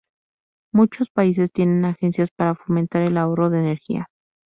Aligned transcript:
Muchos 0.73 1.11
países 1.11 1.51
tienen 1.51 1.85
agencias 1.85 2.31
para 2.35 2.55
fomentar 2.55 3.03
el 3.03 3.19
ahorro 3.19 3.51
de 3.51 3.59
energía. 3.59 4.07